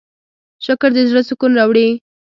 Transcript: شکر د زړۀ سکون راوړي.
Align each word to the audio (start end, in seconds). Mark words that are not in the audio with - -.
شکر 0.65 0.89
د 0.95 0.97
زړۀ 1.09 1.21
سکون 1.29 1.51
راوړي. 1.59 1.87